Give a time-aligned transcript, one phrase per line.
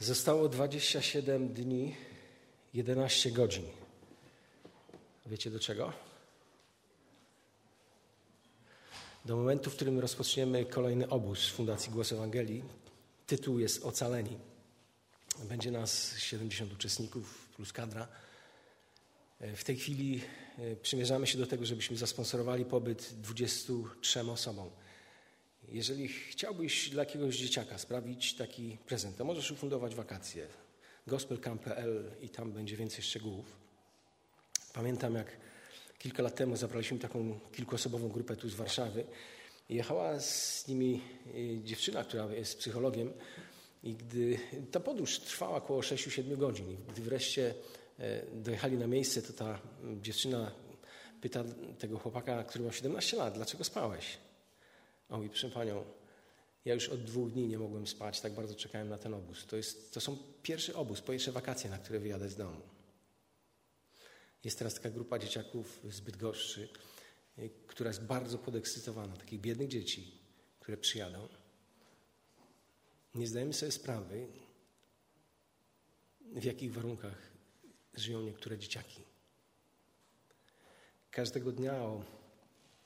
[0.00, 1.96] Zostało 27 dni,
[2.74, 3.64] 11 godzin.
[5.26, 5.92] Wiecie do czego?
[9.24, 12.64] Do momentu, w którym rozpoczniemy kolejny obóz Fundacji Głos Ewangelii.
[13.26, 14.38] Tytuł jest Ocaleni.
[15.48, 18.08] Będzie nas 70 uczestników plus kadra.
[19.40, 20.20] W tej chwili
[20.58, 24.70] e, przymierzamy się do tego, żebyśmy zasponsorowali pobyt 23 osobom.
[25.68, 30.46] Jeżeli chciałbyś dla jakiegoś dzieciaka sprawić taki prezent, to możesz ufundować wakacje.
[31.06, 33.56] gospelcamp.pl i tam będzie więcej szczegółów.
[34.72, 35.36] Pamiętam, jak
[35.98, 39.04] kilka lat temu zabraliśmy taką kilkuosobową grupę tu z Warszawy.
[39.68, 41.00] Jechała z nimi
[41.34, 43.12] y, dziewczyna, która jest psychologiem
[43.82, 44.38] i gdy
[44.70, 47.54] ta podróż trwała około 6-7 godzin i gdy wreszcie
[47.98, 49.60] e, dojechali na miejsce, to ta
[50.02, 50.50] dziewczyna
[51.20, 51.44] pyta
[51.78, 54.23] tego chłopaka, który ma 17 lat, dlaczego spałeś?
[55.08, 55.84] A mówi, proszę Panią,
[56.64, 59.46] ja już od dwóch dni nie mogłem spać, tak bardzo czekałem na ten obóz.
[59.46, 62.60] To, jest, to są pierwszy obóz, pierwsze wakacje, na które wyjadę z domu.
[64.44, 66.68] Jest teraz taka grupa dzieciaków z Bydgoszczy,
[67.38, 70.18] y, która jest bardzo podekscytowana, takich biednych dzieci,
[70.60, 71.28] które przyjadą.
[73.14, 74.26] Nie zdajemy sobie sprawy,
[76.20, 77.18] w jakich warunkach
[77.94, 79.02] żyją niektóre dzieciaki.
[81.10, 82.04] Każdego dnia o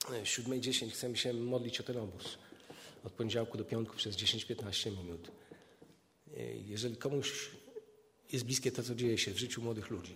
[0.09, 2.37] 7.10 chcemy się modlić o ten obóz.
[3.03, 5.31] Od poniedziałku do piątku przez 10-15 minut.
[6.65, 7.49] Jeżeli komuś
[8.31, 10.15] jest bliskie to, co dzieje się w życiu młodych ludzi,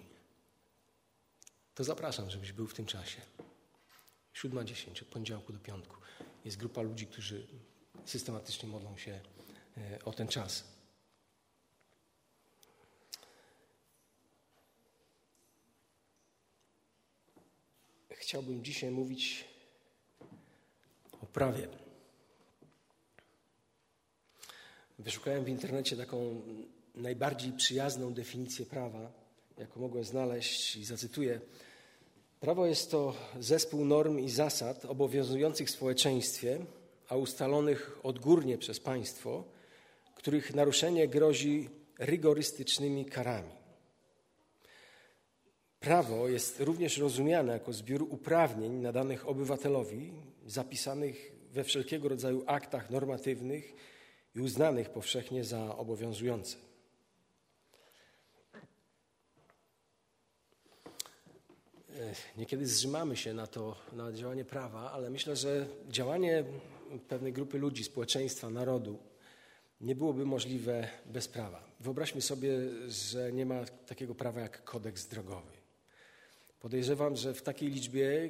[1.76, 3.22] to zapraszam, żebyś był w tym czasie.
[4.36, 5.98] 7.10 od poniedziałku do piątku.
[6.46, 7.48] Jest grupa ludzi, którzy
[8.06, 9.22] systematycznie modlą się
[9.78, 10.64] e, o ten czas.
[18.10, 19.53] Chciałbym dzisiaj mówić
[21.26, 21.68] prawie.
[25.00, 26.42] Wyszukałem w internecie taką
[26.96, 29.12] najbardziej przyjazną definicję prawa,
[29.58, 31.42] jaką mogłem znaleźć i zacytuję.
[32.40, 36.66] Prawo jest to zespół norm i zasad obowiązujących w społeczeństwie,
[37.10, 39.44] a ustalonych odgórnie przez państwo,
[40.16, 41.70] których naruszenie grozi
[42.00, 43.52] rygorystycznymi karami.
[45.80, 50.12] Prawo jest również rozumiane jako zbiór uprawnień nadanych obywatelowi,
[50.46, 53.74] zapisanych we wszelkiego rodzaju aktach normatywnych
[54.36, 56.58] i uznanych powszechnie za obowiązujące.
[62.38, 66.44] Niekiedy zrzymamy się na to, na działanie prawa, ale myślę, że działanie
[67.08, 69.00] pewnej grupy ludzi, społeczeństwa, narodu
[69.82, 71.64] nie byłoby możliwe bez prawa.
[71.80, 72.50] Wyobraźmy sobie,
[72.88, 75.52] że nie ma takiego prawa jak kodeks drogowy.
[76.60, 78.30] Podejrzewam, że w takiej liczbie,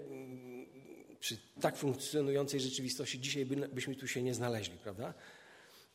[1.23, 5.13] przy tak funkcjonującej rzeczywistości, dzisiaj by, byśmy tu się nie znaleźli, prawda?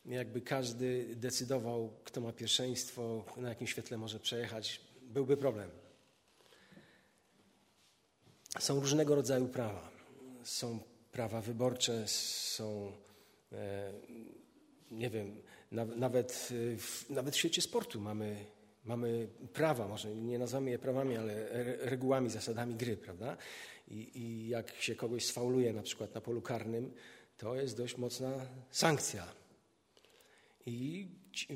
[0.05, 5.69] Jakby każdy decydował, kto ma pierwszeństwo, na jakim świetle może przejechać, byłby problem.
[8.59, 9.91] Są różnego rodzaju prawa.
[10.43, 10.79] Są
[11.11, 12.91] prawa wyborcze, są,
[13.51, 13.93] e,
[14.91, 15.41] nie wiem,
[15.71, 16.49] nawet,
[17.09, 18.45] nawet w świecie sportu mamy
[18.85, 21.47] Mamy prawa, może nie nazywamy je prawami, ale
[21.77, 23.37] regułami, zasadami gry, prawda?
[23.87, 26.93] I, I, jak się kogoś sfauluje na przykład na polu karnym,
[27.37, 29.33] to jest dość mocna sankcja.
[30.65, 31.07] I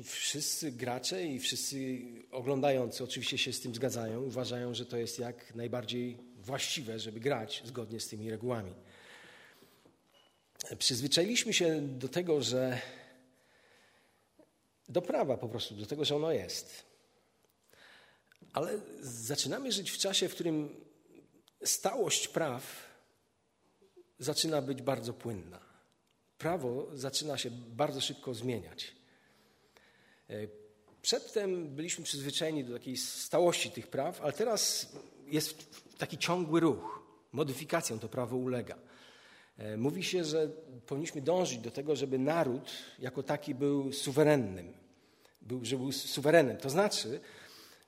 [0.04, 5.54] wszyscy gracze i wszyscy oglądający oczywiście się z tym zgadzają, uważają, że to jest jak
[5.54, 8.74] najbardziej właściwe, żeby grać zgodnie z tymi regułami.
[10.78, 12.80] Przyzwyczailiśmy się do tego, że
[14.88, 16.93] do prawa po prostu, do tego, że ono jest.
[18.54, 20.74] Ale zaczynamy żyć w czasie, w którym
[21.64, 22.94] stałość praw
[24.18, 25.60] zaczyna być bardzo płynna.
[26.38, 28.92] Prawo zaczyna się bardzo szybko zmieniać.
[30.30, 30.34] E,
[31.02, 34.92] przedtem byliśmy przyzwyczajeni do takiej stałości tych praw, ale teraz
[35.26, 37.02] jest taki ciągły ruch.
[37.32, 38.78] Modyfikacją to prawo ulega.
[39.58, 40.48] E, mówi się, że
[40.86, 44.72] powinniśmy dążyć do tego, żeby naród jako taki był suwerennym,
[45.42, 46.56] był, że był suwerenem.
[46.56, 47.20] To znaczy,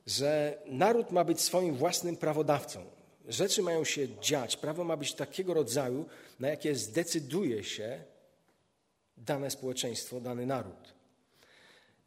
[0.06, 2.84] że naród ma być swoim własnym prawodawcą.
[3.28, 4.56] Rzeczy mają się dziać.
[4.56, 6.06] Prawo ma być takiego rodzaju,
[6.40, 8.04] na jakie zdecyduje się
[9.16, 10.94] dane społeczeństwo, dany naród.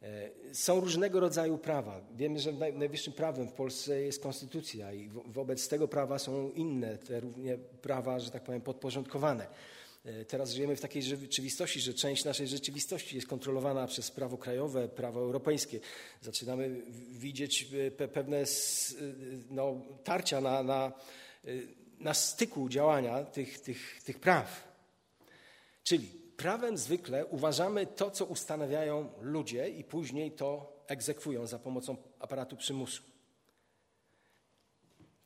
[0.02, 2.00] E, są różnego rodzaju prawa.
[2.16, 7.20] Wiemy, że najwyższym prawem w Polsce jest konstytucja i wobec tego prawa są inne, te
[7.82, 9.46] prawa, że tak powiem, podporządkowane.
[10.04, 14.88] E, teraz żyjemy w takiej rzeczywistości, że część naszej rzeczywistości jest kontrolowana przez prawo krajowe,
[14.88, 15.80] prawo europejskie.
[16.20, 17.68] Zaczynamy widzieć
[18.02, 18.46] e, pewne e,
[19.50, 20.92] no, tarcia na, na,
[21.98, 24.68] na styku działania tych, tych, tych praw.
[25.82, 26.06] Czyli
[26.36, 33.02] prawem zwykle uważamy to, co ustanawiają ludzie i później to egzekwują za pomocą aparatu przymusu.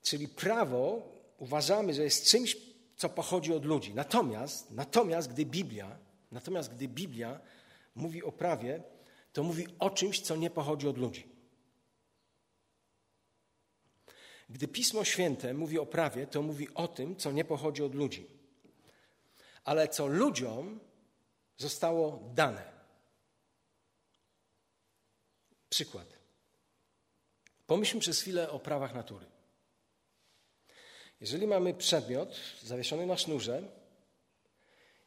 [0.03, 2.57] Czyli prawo uważamy, że jest czymś,
[2.97, 3.95] co pochodzi od ludzi.
[3.95, 5.99] Natomiast, natomiast gdy Biblia,
[6.31, 7.41] natomiast gdy Biblia
[7.95, 8.83] mówi o prawie,
[9.33, 11.35] to mówi o czymś, co nie pochodzi od ludzi.
[14.49, 18.27] Gdy Pismo Święte mówi o prawie, to mówi o tym, co nie pochodzi od ludzi,
[19.65, 20.81] ale co ludziom
[21.57, 22.73] zostało dane.
[25.69, 26.07] Przykład.
[27.67, 29.34] Pomyślmy przez chwilę o prawach natury.
[31.21, 33.63] Jeżeli mamy przedmiot zawieszony na sznurze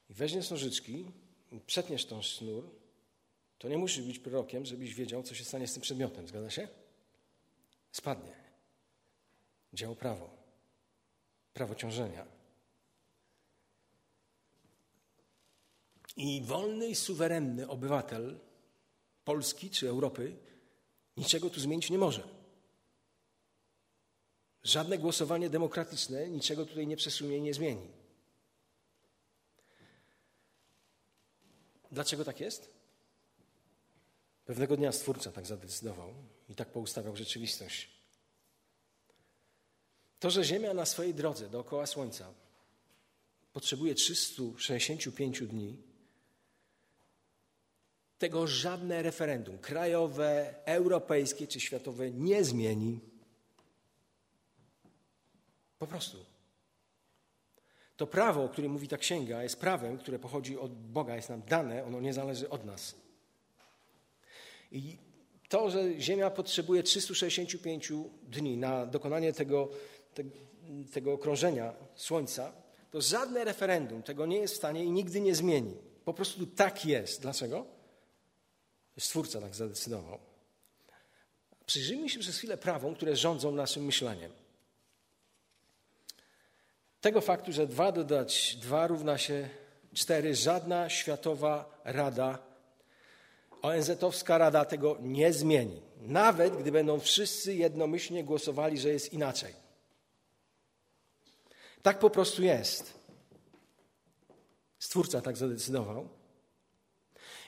[0.09, 1.12] i weźmiesz nożyczki
[1.51, 2.69] i przetniesz tą sznur,
[3.57, 6.27] to nie musisz być prorokiem, żebyś wiedział, co się stanie z tym przedmiotem.
[6.27, 6.68] Zgadza się?
[7.92, 8.36] Spadnie.
[9.74, 10.30] Działo prawo.
[11.54, 12.25] Prawo ciążenia.
[16.18, 18.39] I wolny i suwerenny obywatel
[19.24, 20.36] Polski czy Europy
[21.18, 22.37] niczego tu zmienić nie może.
[24.68, 27.88] Żadne głosowanie demokratyczne niczego tutaj nie przesunie i nie zmieni.
[31.92, 32.69] Dlaczego tak jest?
[34.46, 36.14] Pewnego dnia Stwórca tak zadecydował
[36.50, 37.90] i tak poustawiał rzeczywistość.
[40.19, 42.34] To, że Ziemia na swojej drodze dookoła Słońca
[43.54, 45.78] potrzebuje 365 dni,
[48.18, 53.17] tego żadne referendum krajowe, europejskie czy światowe nie zmieni.
[55.80, 56.18] Po prostu.
[57.98, 61.42] To prawo, o którym mówi ta księga, jest prawem, które pochodzi od Boga, jest nam
[61.42, 62.96] dane, ono nie zależy od nas.
[64.72, 64.98] I
[65.50, 67.92] to, że Ziemia potrzebuje 365
[68.24, 69.70] dni na dokonanie tego,
[70.14, 70.24] te,
[70.94, 72.54] tego okrążenia Słońca,
[72.92, 75.78] to żadne referendum tego nie jest w stanie i nigdy nie zmieni.
[76.06, 77.22] Po prostu tak jest.
[77.22, 77.66] Dlaczego?
[79.00, 80.20] Stwórca tak zadecydował.
[81.66, 84.32] Przyjrzyjmy się przez chwilę prawom, które rządzą naszym myśleniem.
[87.07, 89.50] Tego faktu, że dwa dodać dwa równa się
[89.94, 92.39] cztery, żadna światowa rada,
[93.62, 95.81] ONZ-owska rada tego nie zmieni.
[96.01, 99.54] Nawet gdy będą wszyscy jednomyślnie głosowali, że jest inaczej.
[101.81, 102.94] Tak po prostu jest.
[104.80, 106.09] Stwórca tak zadecydował.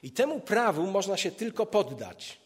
[0.04, 2.42] I temu prawu można się tylko poddać.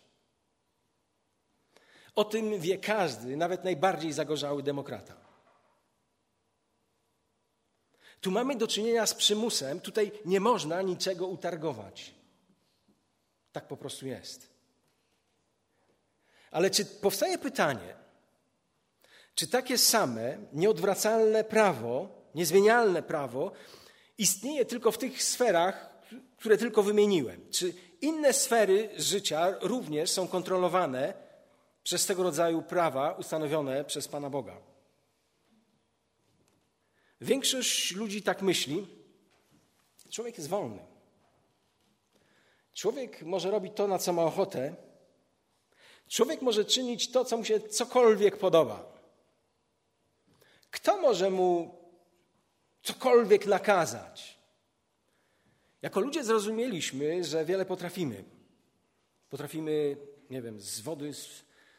[2.16, 5.23] O tym wie każdy, nawet najbardziej zagorzały demokrata.
[8.24, 12.14] Tu mamy do czynienia z przymusem, tutaj nie można niczego utargować.
[13.52, 14.50] Tak po prostu jest.
[16.52, 17.96] Ale czy powstaje pytanie,
[19.36, 23.52] czy takie same, nieodwracalne prawo, niezmienialne prawo
[24.18, 25.90] istnieje tylko w tych sferach,
[26.38, 27.52] które tylko wymieniłem?
[27.52, 31.14] Czy inne sfery życia również są kontrolowane
[31.84, 34.73] przez tego rodzaju prawa ustanowione przez Pana Boga?
[37.22, 38.88] Większość ludzi tak myśli.
[40.10, 40.86] Człowiek jest wolny.
[42.74, 44.76] Człowiek może robić to, na co ma ochotę.
[46.08, 48.94] Człowiek może czynić to, co mu się cokolwiek podoba.
[50.72, 51.78] Kto może mu
[52.84, 54.40] cokolwiek nakazać?
[55.82, 58.24] Jako ludzie zrozumieliśmy, że wiele potrafimy.
[59.30, 59.98] Potrafimy,
[60.30, 61.12] nie wiem, z wody,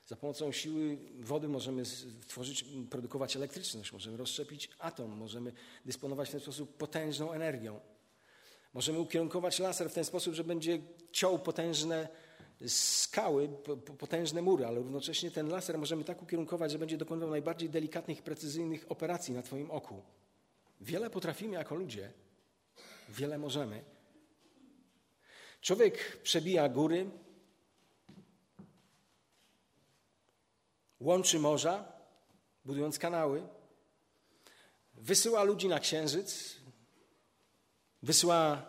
[0.07, 1.83] za pomocą siły wody możemy
[2.27, 5.53] tworzyć, produkować elektryczność, możemy rozszczepić atom, możemy
[5.85, 7.81] dysponować w ten sposób potężną energią.
[8.75, 10.79] Możemy ukierunkować laser w ten sposób, że będzie
[11.13, 12.09] ciął potężne
[12.67, 13.49] skały,
[13.99, 18.85] potężne mury, ale równocześnie ten laser możemy tak ukierunkować, że będzie dokonywał najbardziej delikatnych, precyzyjnych
[18.89, 20.03] operacji na Twoim oku.
[20.81, 22.13] Wiele potrafimy jako ludzie,
[23.09, 23.85] wiele możemy.
[25.61, 27.11] Człowiek przebija góry,
[31.05, 31.85] łączy morza,
[32.65, 33.47] budując kanały,
[34.95, 36.57] wysyła ludzi na księżyc,
[38.03, 38.67] wysyła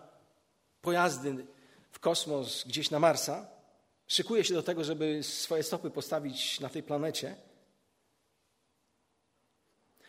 [0.81, 1.45] pojazdy
[1.91, 3.47] w kosmos gdzieś na Marsa,
[4.07, 7.35] szykuje się do tego, żeby swoje stopy postawić na tej planecie.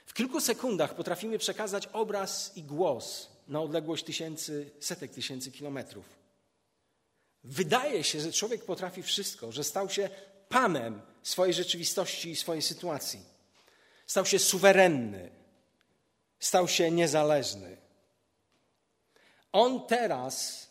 [0.07, 6.05] W kilku sekundach potrafimy przekazać obraz i głos na odległość tysięcy, setek tysięcy kilometrów.
[7.45, 10.11] Wydaje się, że człowiek potrafi wszystko, że stał się
[10.49, 13.21] panem swojej rzeczywistości i swojej sytuacji.
[14.07, 15.31] Stał się suwerenny,
[16.41, 17.77] stał się niezależny.
[19.53, 20.67] On teraz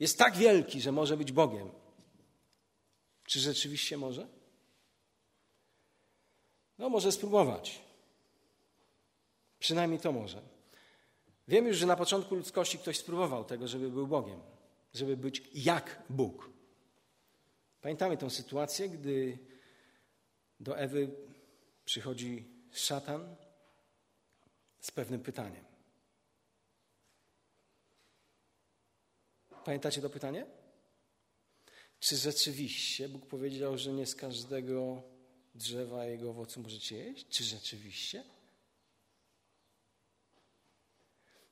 [0.00, 1.70] jest tak wielki, że może być Bogiem.
[3.26, 4.28] Czy rzeczywiście może?
[6.78, 7.80] No, może spróbować.
[9.58, 10.42] Przynajmniej to może.
[11.48, 14.40] Wiem już, że na początku ludzkości ktoś spróbował tego, żeby był Bogiem,
[14.94, 16.50] żeby być jak Bóg.
[17.80, 19.47] Pamiętamy tę sytuację, gdy
[20.60, 21.10] do Ewy
[21.84, 23.36] przychodzi szatan
[24.80, 25.64] z pewnym pytaniem.
[29.64, 30.46] Pamiętacie to pytanie?
[32.00, 35.02] Czy rzeczywiście Bóg powiedział, że nie z każdego
[35.54, 37.28] drzewa jego owocu możecie jeść?
[37.28, 38.24] Czy rzeczywiście?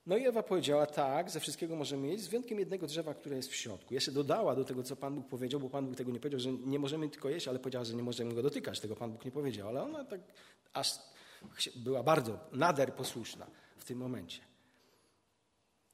[0.06, 3.50] No i Ewa powiedziała, tak, ze wszystkiego możemy jeść, z wyjątkiem jednego drzewa, które jest
[3.50, 3.94] w środku.
[3.94, 6.52] Jeszcze dodała do tego, co Pan Bóg powiedział, bo Pan Bóg tego nie powiedział, że
[6.52, 8.80] nie możemy tylko jeść, ale powiedziała, że nie możemy go dotykać.
[8.80, 10.20] Tego Pan Bóg nie powiedział, ale ona tak
[10.72, 10.98] aż
[11.76, 13.46] była bardzo nader posłuszna
[13.76, 14.40] w tym momencie.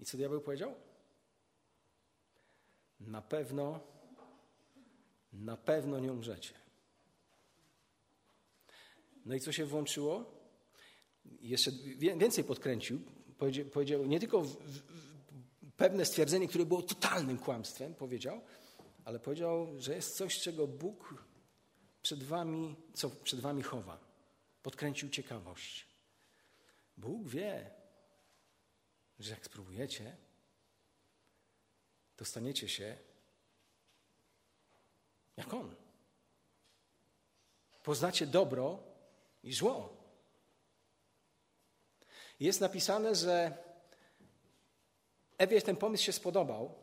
[0.01, 0.75] I co diabeł powiedział?
[3.01, 3.81] Na pewno,
[5.33, 6.55] na pewno nie umrzecie.
[9.27, 10.25] No i co się włączyło?
[11.41, 11.71] Jeszcze
[12.17, 13.01] więcej podkręcił.
[13.73, 14.83] Powiedział, nie tylko w, w,
[15.77, 18.41] pewne stwierdzenie, które było totalnym kłamstwem, powiedział,
[19.05, 21.25] ale powiedział, że jest coś, czego Bóg
[22.03, 23.99] przed wami, co przed wami chowa.
[24.63, 25.87] Podkręcił ciekawość.
[26.97, 27.71] Bóg wie,
[29.19, 30.17] że jak spróbujecie,
[32.17, 32.97] to staniecie się
[35.37, 35.75] jak On.
[37.83, 38.83] Poznacie dobro
[39.43, 40.02] i zło.
[42.43, 43.59] Jest napisane, że
[45.39, 46.75] Ewie ten pomysł się spodobał.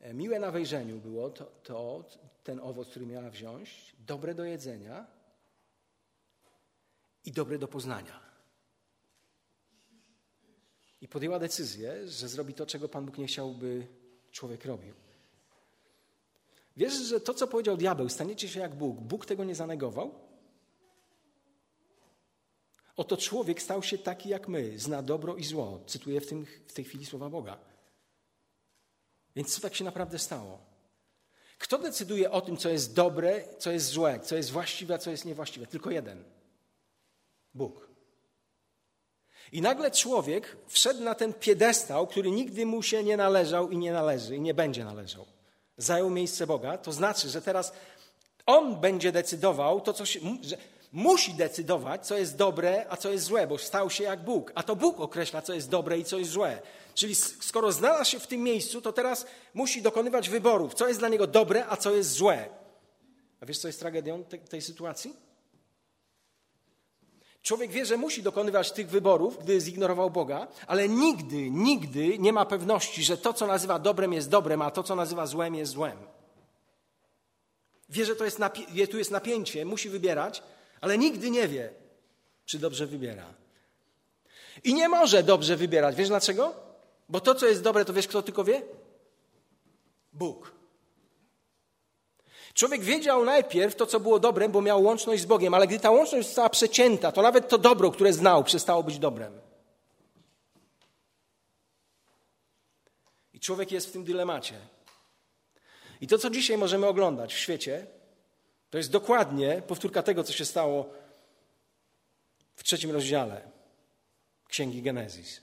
[0.00, 2.04] E, miłe na wejrzeniu było to, to,
[2.44, 5.06] ten owoc, który miała wziąć, dobre do jedzenia
[7.24, 8.20] i dobre do poznania.
[11.00, 13.86] I podjęła decyzję, że zrobi to, czego Pan Bóg nie chciałby
[14.30, 14.94] człowiek robił.
[16.76, 20.23] Wiesz, że to, co powiedział diabeł, staniecie się jak Bóg, Bóg tego nie zanegował?
[22.96, 25.80] Oto człowiek stał się taki jak my, zna dobro i zło.
[25.86, 27.58] Cytuję w, tym, w tej chwili słowa Boga.
[29.36, 30.58] Więc co tak się naprawdę stało?
[31.58, 35.24] Kto decyduje o tym, co jest dobre, co jest złe, co jest właściwe, co jest
[35.24, 35.66] niewłaściwe?
[35.66, 36.24] Tylko jeden.
[37.54, 37.88] Bóg.
[39.52, 43.92] I nagle człowiek wszedł na ten piedestał, który nigdy mu się nie należał i nie
[43.92, 45.26] należy i nie będzie należał.
[45.76, 47.72] Zajął miejsce Boga, to znaczy, że teraz
[48.46, 50.20] on będzie decydował to, co się.
[50.42, 50.56] Że
[50.94, 54.52] musi decydować, co jest dobre, a co jest złe, bo stał się jak Bóg.
[54.54, 56.62] A to Bóg określa, co jest dobre i co jest złe.
[56.94, 61.08] Czyli skoro znalazł się w tym miejscu, to teraz musi dokonywać wyborów, co jest dla
[61.08, 62.48] niego dobre, a co jest złe.
[63.40, 65.16] A wiesz, co jest tragedią tej, tej sytuacji?
[67.42, 72.44] Człowiek wie, że musi dokonywać tych wyborów, gdy zignorował Boga, ale nigdy, nigdy nie ma
[72.44, 75.98] pewności, że to, co nazywa dobrem, jest dobrem, a to, co nazywa złem, jest złem.
[77.88, 80.42] Wie, że to jest napi- tu jest napięcie, musi wybierać,
[80.80, 81.70] ale nigdy nie wie,
[82.44, 83.34] czy dobrze wybiera.
[84.64, 85.96] I nie może dobrze wybierać.
[85.96, 86.54] Wiesz dlaczego?
[87.08, 88.62] Bo to, co jest dobre, to wiesz, kto tylko wie?
[90.12, 90.52] Bóg.
[92.54, 95.90] Człowiek wiedział najpierw to, co było dobrem, bo miał łączność z Bogiem, ale gdy ta
[95.90, 99.40] łączność została przecięta, to nawet to dobro, które znał, przestało być dobrem.
[103.32, 104.54] I człowiek jest w tym dylemacie.
[106.00, 107.86] I to, co dzisiaj możemy oglądać w świecie,
[108.74, 110.92] to jest dokładnie powtórka tego, co się stało
[112.56, 113.40] w trzecim rozdziale
[114.48, 115.40] Księgi Genezis.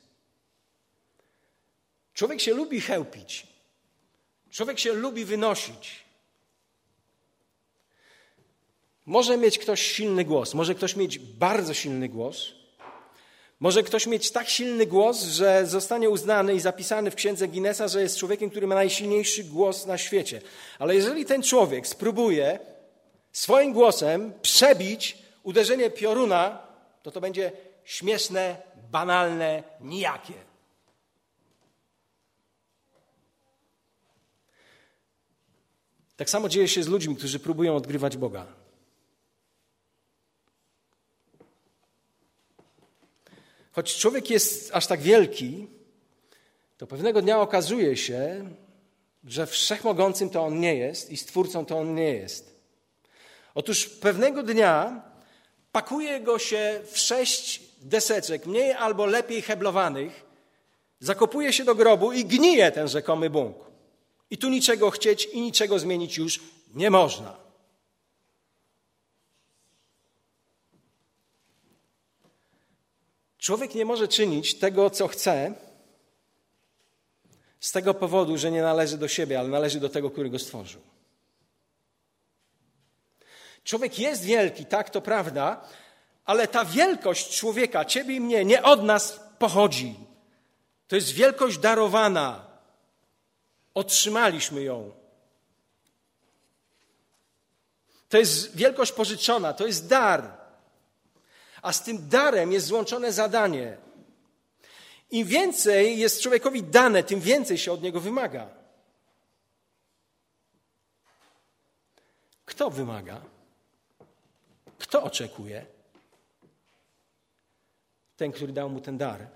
[2.13, 3.47] Człowiek się lubi chełpić.
[4.49, 6.05] Człowiek się lubi wynosić.
[9.05, 12.53] Może mieć ktoś silny głos, może ktoś mieć bardzo silny głos,
[13.59, 18.01] może ktoś mieć tak silny głos, że zostanie uznany i zapisany w księdze Guinnessa, że
[18.01, 20.41] jest człowiekiem, który ma najsilniejszy głos na świecie.
[20.79, 22.71] Ale jeżeli ten człowiek spróbuje
[23.31, 26.67] swoim głosem przebić uderzenie pioruna,
[27.03, 27.51] to to będzie
[27.83, 28.61] śmieszne,
[28.91, 30.33] banalne, nijakie.
[36.17, 38.45] Tak samo dzieje się z ludźmi, którzy próbują odgrywać Boga.
[43.71, 45.67] Choć człowiek jest aż tak wielki,
[46.77, 48.49] to pewnego dnia okazuje się,
[49.23, 52.50] że wszechmogącym to on nie jest i stwórcą to on nie jest.
[53.55, 55.01] Otóż pewnego dnia
[55.71, 60.25] pakuje go się w sześć deseczek, mniej albo lepiej heblowanych,
[60.99, 63.71] zakopuje się do grobu i gnije ten rzekomy Bóg.
[64.29, 66.39] I tu niczego chcieć i niczego zmienić już
[66.73, 67.37] nie można.
[73.37, 75.53] Człowiek nie może czynić tego, co chce,
[77.59, 80.81] z tego powodu, że nie należy do siebie, ale należy do tego, który go stworzył.
[83.63, 85.61] Człowiek jest wielki, tak, to prawda,
[86.25, 89.95] ale ta wielkość człowieka, ciebie i mnie, nie od nas pochodzi.
[90.87, 92.45] To jest wielkość darowana.
[93.73, 94.91] Otrzymaliśmy ją.
[98.09, 100.37] To jest wielkość pożyczona, to jest dar.
[101.61, 103.77] A z tym darem jest złączone zadanie.
[105.11, 108.47] Im więcej jest człowiekowi dane, tym więcej się od niego wymaga.
[112.45, 113.21] Kto wymaga?
[114.81, 115.65] Kto oczekuje?
[118.17, 119.27] Ten, który dał mu ten dar.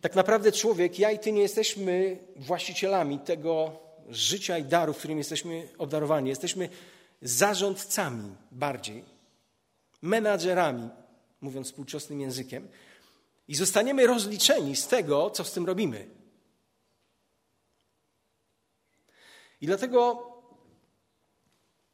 [0.00, 5.68] Tak naprawdę człowiek, ja i ty nie jesteśmy właścicielami tego życia i darów, którym jesteśmy
[5.78, 6.28] obdarowani.
[6.28, 6.68] Jesteśmy
[7.22, 9.04] zarządcami bardziej,
[10.02, 10.88] menadżerami,
[11.40, 12.68] mówiąc współczesnym językiem,
[13.48, 16.08] i zostaniemy rozliczeni z tego, co z tym robimy.
[19.60, 20.26] I dlatego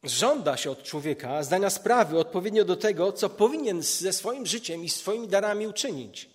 [0.03, 4.89] żąda się od człowieka zdania sprawy odpowiednio do tego, co powinien ze swoim życiem i
[4.89, 6.29] swoimi darami uczynić.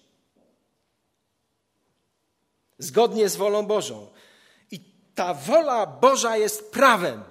[2.78, 4.06] Zgodnie z wolą Bożą.
[4.70, 4.80] I
[5.14, 7.24] ta wola Boża jest prawem.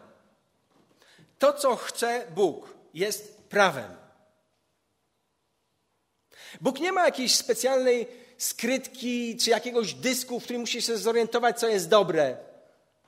[1.39, 3.95] To, co chce Bóg, jest prawem.
[6.61, 11.67] Bóg nie ma jakiejś specjalnej skrytki czy jakiegoś dysku, w którym musi się zorientować, co
[11.67, 12.37] jest dobre.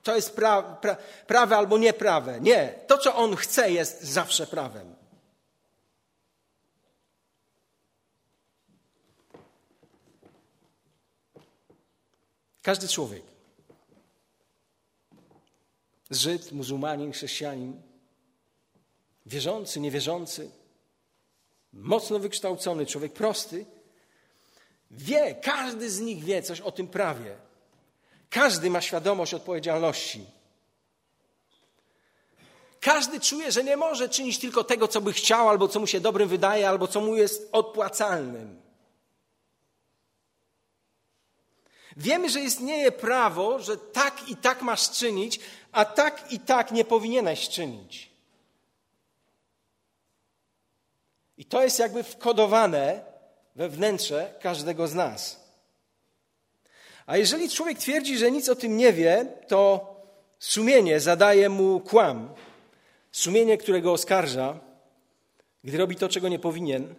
[0.04, 2.40] To jest pra, pra, prawe albo nieprawe.
[2.42, 2.80] Nie.
[2.88, 4.96] To, co On chce, jest zawsze prawem.
[12.62, 13.24] Każdy człowiek,
[16.12, 17.82] Żyd, muzułmanin, chrześcijanin,
[19.26, 20.52] wierzący, niewierzący,
[21.74, 23.66] mocno wykształcony człowiek, prosty,
[24.92, 27.49] wie, każdy z nich wie coś o tym prawie.
[28.30, 30.26] Każdy ma świadomość odpowiedzialności.
[32.82, 36.00] Każdy czuje, że nie może czynić tylko tego, co by chciał, albo co mu się
[36.00, 38.62] dobrym wydaje, albo co mu jest odpłacalnym.
[41.98, 45.40] Wiemy, że istnieje prawo, że tak i tak masz czynić,
[45.72, 48.10] a tak i tak nie powinieneś czynić.
[51.38, 53.06] I to jest jakby wkodowane
[53.56, 55.49] we wnętrze każdego z nas.
[57.10, 59.88] A jeżeli człowiek twierdzi, że nic o tym nie wie, to
[60.40, 62.34] sumienie zadaje mu kłam.
[63.12, 64.60] Sumienie, którego oskarża,
[65.64, 66.96] gdy robi to, czego nie powinien,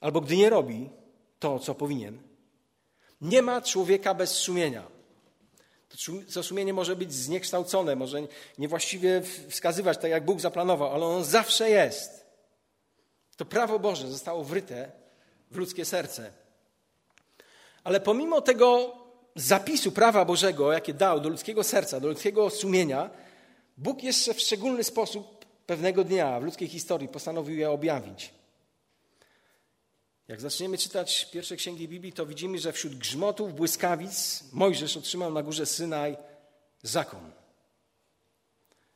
[0.00, 0.90] albo gdy nie robi
[1.38, 2.18] to, co powinien.
[3.20, 4.86] Nie ma człowieka bez sumienia.
[6.34, 8.18] To sumienie może być zniekształcone, może
[8.58, 12.26] niewłaściwie wskazywać tak, jak Bóg zaplanował, ale ono zawsze jest.
[13.36, 14.92] To prawo Boże zostało wryte
[15.50, 16.32] w ludzkie serce.
[17.84, 18.92] Ale pomimo tego
[19.36, 23.10] zapisu prawa Bożego, jakie dał do ludzkiego serca, do ludzkiego sumienia,
[23.76, 28.34] Bóg jeszcze w szczególny sposób pewnego dnia w ludzkiej historii postanowił je objawić.
[30.28, 35.42] Jak zaczniemy czytać pierwsze księgi Biblii, to widzimy, że wśród grzmotów, błyskawic Mojżesz otrzymał na
[35.42, 36.16] górze Synaj
[36.82, 37.32] zakon.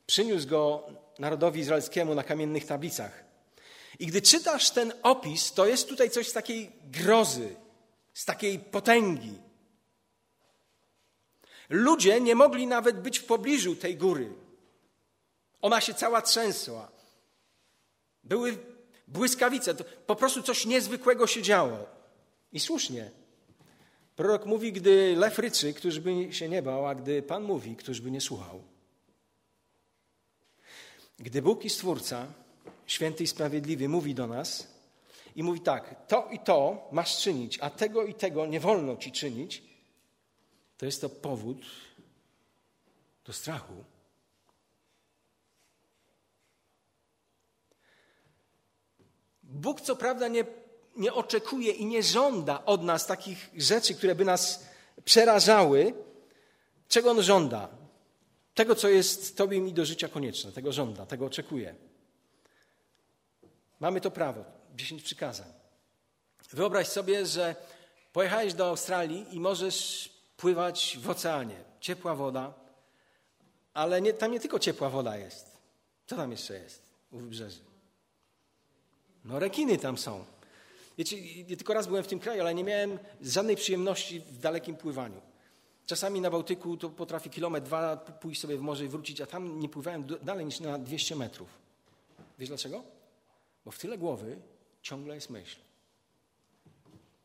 [0.07, 0.87] Przyniósł go
[1.19, 3.25] narodowi izraelskiemu na kamiennych tablicach.
[3.99, 7.57] I gdy czytasz ten opis, to jest tutaj coś z takiej grozy,
[8.15, 9.50] z takiej potęgi.
[11.71, 14.33] Ludzie nie mogli nawet być w pobliżu tej góry.
[15.63, 16.91] Ona się cała trzęsła.
[18.25, 18.59] Były
[19.09, 19.75] błyskawice,
[20.07, 21.87] po prostu coś niezwykłego się działo.
[22.53, 23.11] I słusznie.
[24.17, 28.01] Prorok mówi, gdy lew ryczy, któż by się nie bał, a gdy Pan mówi, któż
[28.01, 28.63] by nie słuchał.
[31.19, 32.27] Gdy Bóg i Stwórca,
[32.87, 34.75] święty i sprawiedliwy, mówi do nas
[35.37, 39.13] i mówi tak, to i to masz czynić, a tego i tego nie wolno ci
[39.13, 39.70] czynić,
[40.81, 41.59] to jest to powód
[43.25, 43.85] do strachu.
[49.43, 50.45] Bóg co prawda nie,
[50.97, 54.65] nie oczekuje i nie żąda od nas takich rzeczy, które by nas
[55.05, 55.95] przerażały.
[56.89, 57.69] Czego On żąda?
[58.55, 60.53] Tego, co jest Tobie mi do życia konieczne.
[60.53, 61.75] Tego żąda, tego oczekuje.
[63.81, 65.53] Mamy to prawo, dziesięć przykazań.
[66.53, 67.57] Wyobraź sobie, że
[68.13, 70.11] pojechałeś do Australii i możesz
[70.41, 71.65] pływać w oceanie.
[71.81, 72.55] Ciepła woda,
[73.75, 75.57] ale nie, tam nie tylko ciepła woda jest.
[76.07, 77.61] Co tam jeszcze jest u wybrzeży?
[79.25, 80.25] No rekiny tam są.
[80.99, 84.77] Wiecie, ja tylko raz byłem w tym kraju, ale nie miałem żadnej przyjemności w dalekim
[84.77, 85.21] pływaniu.
[85.87, 89.61] Czasami na Bałtyku to potrafi kilometr, dwa pójść sobie w morze i wrócić, a tam
[89.61, 91.49] nie pływałem dalej niż na 200 metrów.
[92.39, 92.83] Wiesz dlaczego?
[93.65, 94.39] Bo w tyle głowy
[94.83, 95.57] ciągle jest myśl.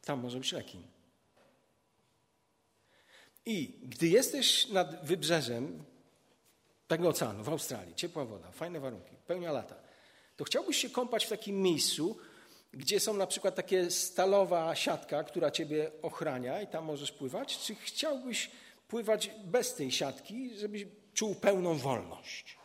[0.05, 0.94] Tam może być rekin.
[3.45, 5.83] I gdy jesteś nad wybrzeżem
[6.87, 9.75] tego oceanu w Australii, ciepła woda, fajne warunki, pełnia lata,
[10.37, 12.17] to chciałbyś się kąpać w takim miejscu,
[12.73, 17.75] gdzie są na przykład takie stalowa siatka, która ciebie ochrania i tam możesz pływać, czy
[17.75, 18.51] chciałbyś
[18.87, 22.57] pływać bez tej siatki, żebyś czuł pełną wolność?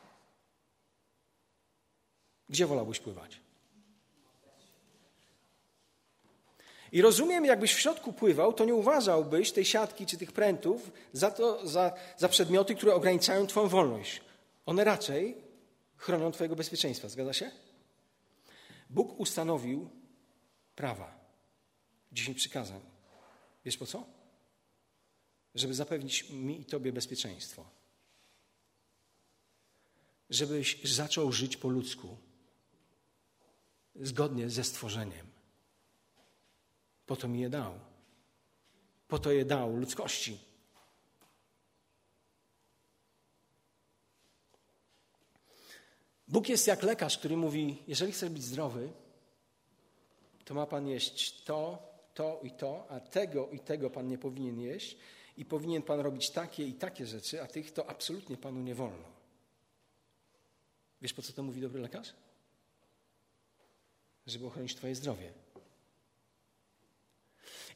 [2.49, 3.40] Gdzie wolałbyś pływać?
[6.92, 11.31] I rozumiem, jakbyś w środku pływał, to nie uważałbyś tej siatki czy tych prętów za,
[11.31, 14.20] to, za, za przedmioty, które ograniczają Twoją wolność.
[14.66, 15.37] One raczej
[15.96, 17.09] chronią Twojego bezpieczeństwa.
[17.09, 17.50] Zgadza się?
[18.90, 19.90] Bóg ustanowił
[20.76, 21.20] prawa,
[22.12, 22.81] dziesięć przykazań.
[23.64, 24.07] Wiesz po co?
[25.55, 27.64] Żeby zapewnić mi i Tobie bezpieczeństwo.
[30.31, 32.16] Żebyś zaczął żyć po ludzku,
[33.94, 35.39] zgodnie ze stworzeniem.
[37.11, 37.75] Po to mi je dał.
[39.09, 40.38] Po to je dał ludzkości.
[46.29, 48.92] Bóg jest jak lekarz, który mówi: Jeżeli chcesz być zdrowy,
[50.44, 51.79] to ma pan jeść to,
[52.14, 54.96] to i to, a tego i tego pan nie powinien jeść
[55.37, 59.09] i powinien pan robić takie i takie rzeczy, a tych to absolutnie panu nie wolno.
[61.03, 62.14] Wiesz, po co to mówi dobry lekarz?
[64.27, 65.33] Żeby ochronić twoje zdrowie.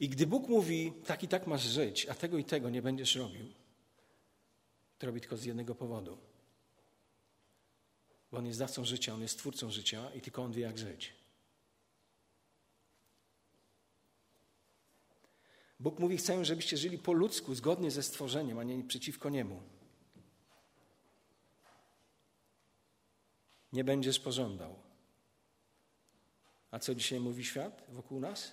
[0.01, 3.17] I gdy Bóg mówi, tak i tak masz żyć, a tego i tego nie będziesz
[3.17, 3.47] robił,
[4.99, 6.19] to robi tylko z jednego powodu.
[8.33, 11.13] Bo On jest dawcą życia, On jest twórcą życia i tylko On wie, jak żyć.
[15.81, 19.63] Bóg mówi, chcę, żebyście żyli po ludzku, zgodnie ze stworzeniem, a nie przeciwko Niemu.
[23.73, 24.79] Nie będziesz pożądał.
[26.71, 28.53] A co dzisiaj mówi świat wokół nas?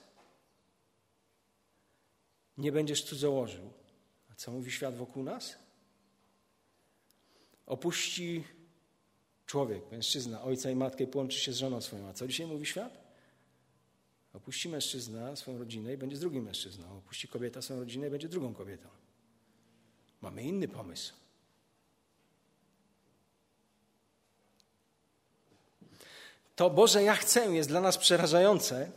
[2.57, 3.73] Nie będziesz cudzołożył.
[4.31, 5.55] A co mówi świat wokół nas?
[7.65, 8.43] Opuści
[9.45, 12.07] człowiek, mężczyzna, ojca i matkę i połączy się z żoną swoją.
[12.07, 13.01] A co dzisiaj mówi świat?
[14.33, 16.97] Opuści mężczyzna swoją rodzinę i będzie z drugim mężczyzną.
[16.97, 18.89] Opuści kobieta swoją rodzinę i będzie drugą kobietą.
[20.21, 21.13] Mamy inny pomysł.
[26.55, 28.91] To Boże, ja chcę jest dla nas przerażające,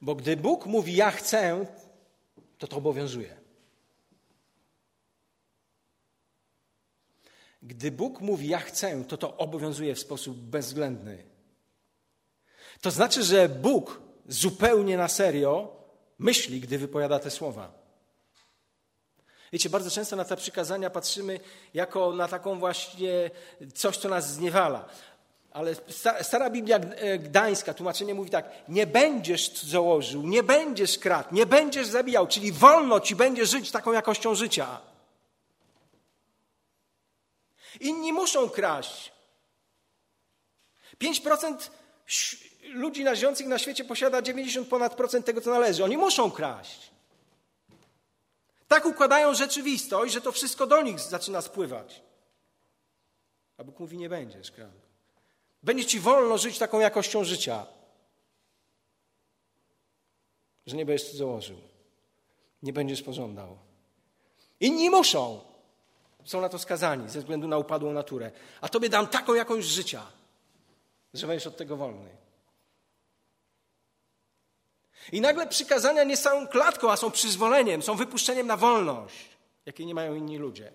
[0.00, 1.66] bo gdy Bóg mówi ja chcę,
[2.58, 3.40] to to obowiązuje.
[7.62, 11.24] Gdy Bóg mówi ja chcę, to to obowiązuje w sposób bezwzględny.
[12.80, 15.76] To znaczy, że Bóg zupełnie na serio
[16.18, 17.80] myśli, gdy wypowiada te słowa.
[19.52, 21.40] Wiecie, bardzo często na te przykazania patrzymy
[21.74, 23.30] jako na taką właśnie
[23.74, 24.88] coś, co nas zniewala.
[25.50, 25.74] Ale
[26.22, 31.86] stara Biblia e, Gdańska, tłumaczenie mówi tak: Nie będziesz założył, nie będziesz kradł, nie będziesz
[31.86, 34.80] zabijał, czyli wolno ci będzie żyć taką jakością życia.
[37.80, 39.12] Inni muszą kraść.
[41.00, 41.70] 5%
[42.62, 45.84] ludzi na żyjących na świecie posiada 90 ponad procent tego, co należy.
[45.84, 46.90] Oni muszą kraść.
[48.68, 52.02] Tak układają rzeczywistość, że to wszystko do nich zaczyna spływać.
[53.58, 54.79] A Bóg mówi, nie będziesz kradł.
[55.62, 57.66] Będzie ci wolno żyć taką jakością życia,
[60.66, 61.56] że nie będziesz założył,
[62.62, 63.58] nie będziesz pożądał.
[64.60, 65.40] Inni muszą,
[66.24, 68.30] są na to skazani ze względu na upadłą naturę.
[68.60, 70.06] A tobie dam taką jakąś życia,
[71.14, 72.10] że będziesz od tego wolny.
[75.12, 79.28] I nagle przykazania nie są klatką, a są przyzwoleniem, są wypuszczeniem na wolność,
[79.66, 80.72] jakiej nie mają inni ludzie.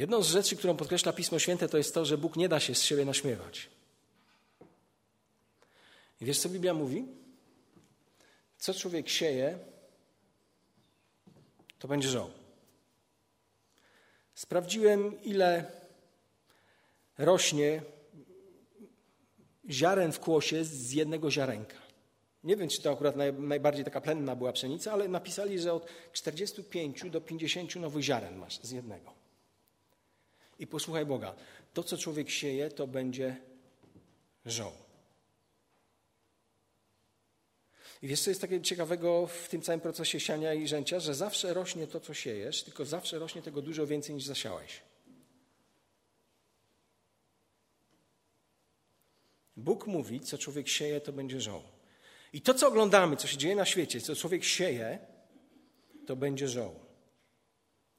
[0.00, 2.74] Jedną z rzeczy, którą podkreśla Pismo Święte, to jest to, że Bóg nie da się
[2.74, 3.70] z siebie naśmiewać.
[6.20, 7.06] I wiesz, co Biblia mówi?
[8.58, 9.58] Co człowiek sieje,
[11.78, 12.30] to będzie żoł.
[14.34, 15.64] Sprawdziłem, ile
[17.18, 17.82] rośnie
[19.70, 21.76] ziaren w kłosie z jednego ziarenka.
[22.44, 25.86] Nie wiem, czy to akurat naj, najbardziej taka plenna była pszenica, ale napisali, że od
[26.12, 29.19] 45 do 50 nowych ziaren masz z jednego.
[30.60, 31.34] I posłuchaj Boga.
[31.74, 33.36] To, co człowiek sieje, to będzie
[34.46, 34.72] żoł.
[38.02, 41.54] I wiesz, co jest takiego ciekawego w tym całym procesie siania i rzęcia, że zawsze
[41.54, 44.80] rośnie to, co siejesz, tylko zawsze rośnie tego dużo więcej niż zasiałeś.
[49.56, 51.62] Bóg mówi, co człowiek sieje, to będzie żoł.
[52.32, 54.98] I to, co oglądamy, co się dzieje na świecie, co człowiek sieje,
[56.06, 56.80] to będzie żoł.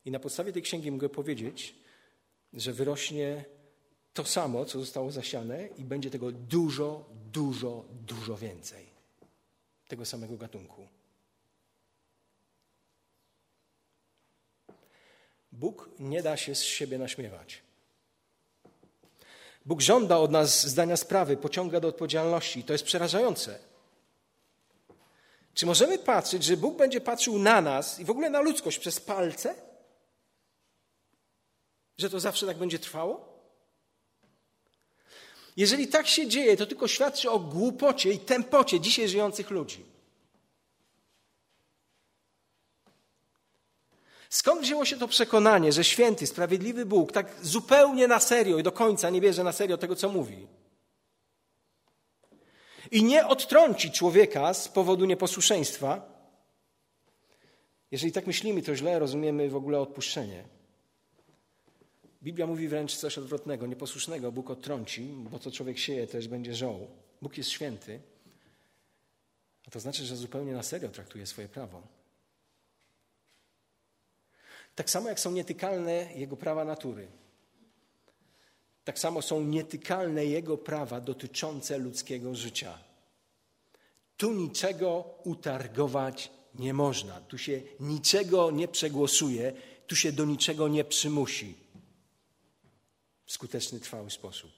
[0.06, 1.76] I na podstawie tej księgi mogę powiedzieć,
[2.54, 3.46] że wyrośnie
[4.14, 8.86] to samo, co zostało zasiane, i będzie tego dużo, dużo, dużo więcej.
[9.88, 10.88] Tego samego gatunku.
[15.52, 17.62] Bóg nie da się z siebie naśmiewać.
[19.66, 22.64] Bóg żąda od nas zdania sprawy, pociąga do odpowiedzialności.
[22.64, 23.60] To jest przerażające.
[25.54, 29.00] Czy możemy patrzeć, że Bóg będzie patrzył na nas i w ogóle na ludzkość przez
[29.00, 29.71] palce?
[32.02, 33.42] Że to zawsze tak będzie trwało?
[35.58, 39.86] Jeżeli tak się dzieje, to tylko świadczy o głupocie i tempocie dzisiaj żyjących ludzi.
[44.30, 48.72] Skąd wzięło się to przekonanie, że święty, sprawiedliwy Bóg tak zupełnie na serio i do
[48.72, 50.48] końca nie bierze na serio tego, co mówi?
[52.92, 56.02] I nie odtrąci człowieka z powodu nieposłuszeństwa.
[57.92, 60.61] Jeżeli tak myślimy, to źle rozumiemy w ogóle odpuszczenie.
[62.24, 63.68] Biblia mówi wręcz coś odwrotnego.
[63.68, 66.88] Nieposłusznego Bóg odtrąci, bo co człowiek sieje, też będzie żoł.
[67.22, 68.00] Bóg jest święty,
[69.68, 71.82] a to znaczy, że zupełnie na serio traktuje swoje prawo.
[74.76, 77.08] Tak samo jak są nietykalne Jego prawa natury,
[78.84, 82.78] tak samo są nietykalne Jego prawa dotyczące ludzkiego życia.
[84.18, 89.54] Tu niczego utargować nie można, tu się niczego nie przegłosuje,
[89.88, 91.61] tu się do niczego nie przymusi
[93.32, 94.52] skuteczny, trwały sposób.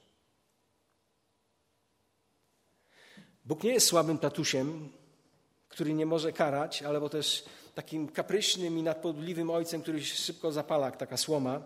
[3.45, 4.89] Bóg nie jest słabym tatusiem,
[5.69, 10.86] który nie może karać, albo też takim kapryśnym i nadpodliwym ojcem, który się szybko zapala
[10.86, 11.62] jak taka słoma.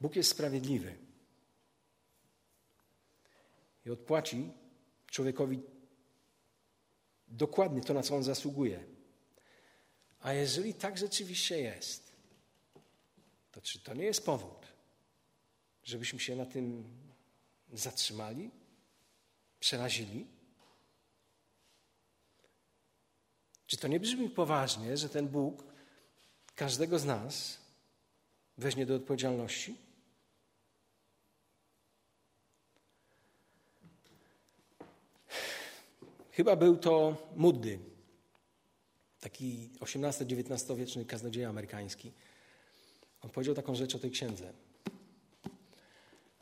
[0.00, 0.94] Bóg jest sprawiedliwy
[3.86, 4.52] i odpłaci
[5.06, 5.62] człowiekowi
[7.28, 8.84] dokładnie to, na co on zasługuje.
[10.20, 12.12] A jeżeli tak rzeczywiście jest,
[13.52, 14.63] to czy to nie jest powód,
[15.84, 16.84] żebyśmy się na tym
[17.72, 18.50] zatrzymali,
[19.60, 20.26] przerazili?
[23.66, 25.64] Czy to nie brzmi poważnie, że ten Bóg
[26.54, 27.58] każdego z nas
[28.58, 29.76] weźmie do odpowiedzialności?
[36.30, 37.78] Chyba był to Muddy,
[39.20, 42.12] taki XVIII-XIX wieczny kaznodzieja amerykański.
[43.20, 44.52] On powiedział taką rzecz o tej księdze.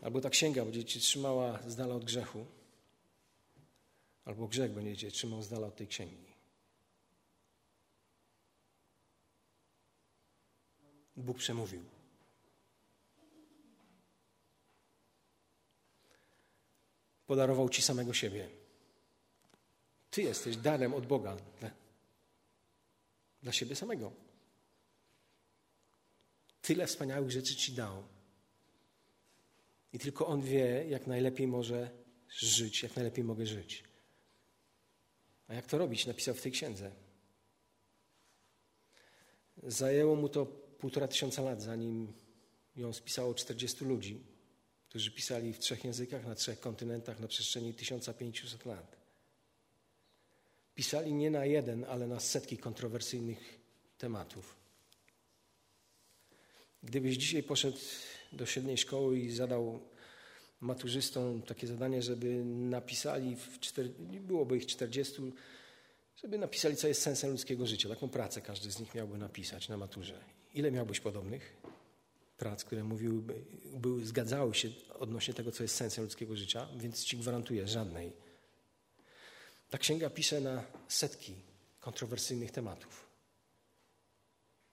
[0.03, 2.47] Albo ta księga będzie cię trzymała z dala od grzechu,
[4.25, 6.33] albo grzech będzie cię trzymał z dala od tej księgi.
[11.17, 11.85] Bóg przemówił.
[17.27, 18.49] Podarował ci samego siebie.
[20.11, 21.71] Ty jesteś darem od Boga dla,
[23.43, 24.13] dla siebie samego.
[26.63, 28.12] Tyle wspaniałych rzeczy ci dał.
[29.93, 31.91] I tylko On wie, jak najlepiej może
[32.29, 33.85] żyć, jak najlepiej mogę żyć.
[35.49, 36.07] A jak to robić?
[36.07, 36.93] Napisał w tej księdze.
[39.63, 40.47] Zajęło mu to
[40.79, 42.13] półtora tysiąca lat, zanim
[42.77, 44.21] ją spisało 40 ludzi,
[44.89, 48.97] którzy pisali w trzech językach, na trzech kontynentach na przestrzeni 1500 lat.
[50.75, 53.61] Pisali nie na jeden, ale na setki kontrowersyjnych
[53.99, 54.57] tematów.
[56.83, 57.79] Gdybyś dzisiaj poszedł
[58.33, 59.81] do średniej szkoły i zadał
[60.61, 63.89] maturzystom takie zadanie, żeby napisali, w czter...
[64.21, 65.23] byłoby ich 40,
[66.23, 67.89] żeby napisali, co jest sensem ludzkiego życia.
[67.89, 70.25] Taką pracę każdy z nich miałby napisać na maturze.
[70.55, 71.57] Ile miałbyś podobnych
[72.37, 73.23] prac, które mówiły,
[73.75, 74.69] były, zgadzały się
[74.99, 76.69] odnośnie tego, co jest sensem ludzkiego życia?
[76.77, 78.13] Więc ci gwarantuję, żadnej.
[79.71, 81.35] Ta księga pisze na setki
[81.81, 83.07] kontrowersyjnych tematów.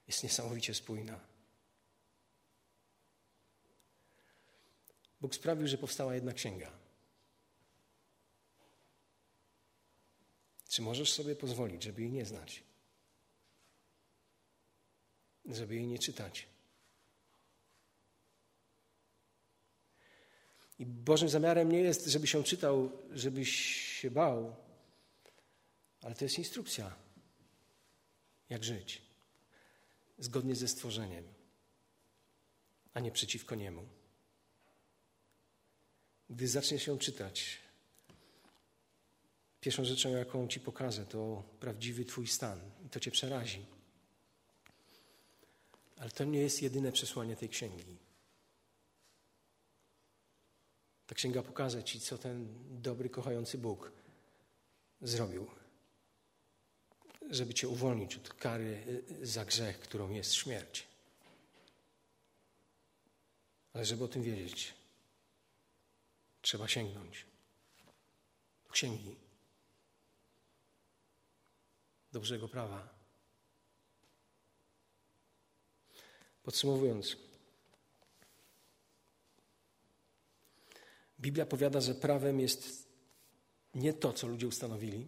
[0.07, 1.28] Jest niesamowicie spójna.
[5.21, 6.71] Bóg sprawił, że powstała jedna księga.
[10.69, 12.63] Czy możesz sobie pozwolić, żeby jej nie znać?
[15.45, 16.47] Żeby jej nie czytać?
[20.79, 23.51] I Bożym zamiarem nie jest, żeby się czytał, żebyś
[24.01, 24.55] się bał,
[26.01, 26.95] ale to jest instrukcja,
[28.49, 29.01] jak żyć
[30.19, 31.33] zgodnie ze stworzeniem,
[32.93, 33.98] a nie przeciwko niemu.
[36.29, 37.57] Gdy zaczniesz się czytać,
[39.61, 42.59] pierwszą rzeczą, jaką ci pokażę, to prawdziwy Twój stan.
[42.85, 43.65] I to cię przerazi.
[45.97, 47.97] Ale to nie jest jedyne przesłanie tej księgi.
[51.07, 52.47] Ta księga pokaże ci, co ten
[52.81, 53.91] dobry, kochający Bóg
[55.01, 55.47] zrobił,
[57.29, 60.87] żeby cię uwolnić od kary za grzech, którą jest śmierć.
[63.73, 64.73] Ale żeby o tym wiedzieć,
[66.41, 67.25] trzeba sięgnąć
[68.65, 69.15] do księgi,
[72.11, 72.89] do Bożego prawa.
[76.43, 77.17] Podsumowując,
[81.19, 82.89] Biblia powiada, że prawem jest
[83.75, 85.07] nie to, co ludzie ustanowili,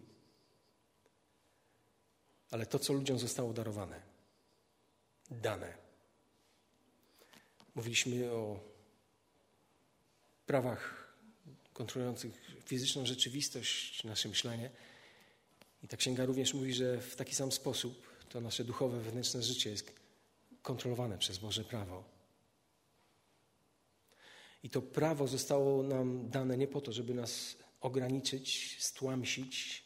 [2.50, 4.02] ale to, co ludziom zostało darowane,
[5.30, 5.78] dane.
[7.74, 8.60] Mówiliśmy o
[10.46, 11.01] prawach
[11.72, 12.32] kontrolujących
[12.64, 14.70] fizyczną rzeczywistość, nasze myślenie.
[15.82, 19.70] I ta księga również mówi, że w taki sam sposób to nasze duchowe, wewnętrzne życie
[19.70, 19.92] jest
[20.62, 22.04] kontrolowane przez Boże prawo.
[24.62, 29.82] I to prawo zostało nam dane nie po to, żeby nas ograniczyć, stłamsić,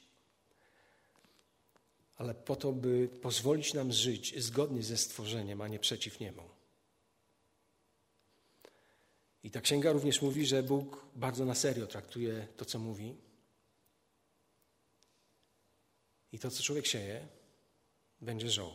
[2.17, 6.56] ale po to, by pozwolić nam żyć zgodnie ze stworzeniem, a nie przeciw niemu.
[9.47, 13.17] I ta księga również mówi, że Bóg bardzo na serio traktuje to, co mówi.
[16.33, 17.29] I to, co człowiek sieje,
[18.21, 18.73] będzie żoł.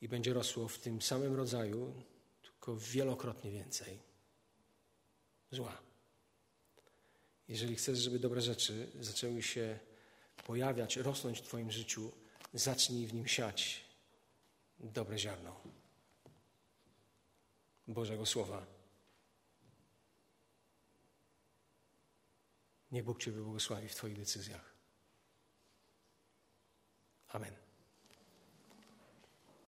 [0.00, 2.02] I będzie rosło w tym samym rodzaju,
[2.42, 3.98] tylko wielokrotnie więcej.
[5.50, 5.78] Zła.
[7.48, 9.78] Jeżeli chcesz, żeby dobre rzeczy zaczęły się
[10.46, 12.12] pojawiać, rosnąć w Twoim życiu,
[12.54, 13.84] zacznij w nim siać
[14.78, 15.60] dobre ziarno
[17.88, 18.75] Bożego Słowa.
[22.90, 24.76] Niech Bóg Cię błogosławi w Twoich decyzjach.
[27.28, 27.65] Amen.